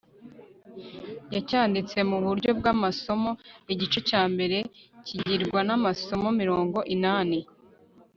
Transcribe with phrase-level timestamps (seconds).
[1.33, 3.31] yacyanditse mu buryo bw'amasomo,
[3.73, 4.57] igice cya mbere
[5.05, 7.39] kigirwa n'amasomo mirongo inani